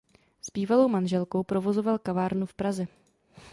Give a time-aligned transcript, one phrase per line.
[0.41, 2.87] S bývalou manželkou provozoval kavárnu v Praze.